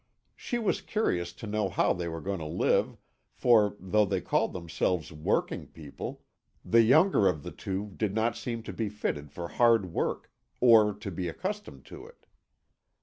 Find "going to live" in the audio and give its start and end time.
2.21-2.97